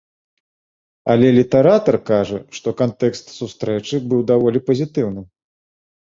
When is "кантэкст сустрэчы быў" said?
2.81-4.27